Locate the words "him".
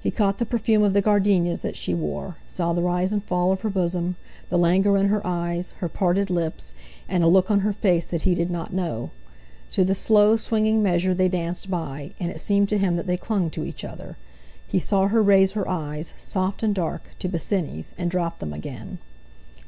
12.78-12.94